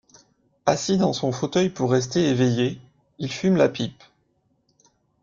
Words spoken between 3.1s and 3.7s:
il fume la